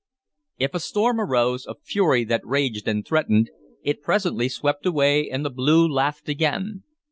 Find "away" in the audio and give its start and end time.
4.87-5.29